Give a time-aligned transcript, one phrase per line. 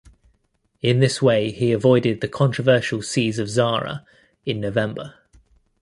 [0.81, 4.03] In this way he avoided the controversial siege of Zara
[4.47, 5.13] in November.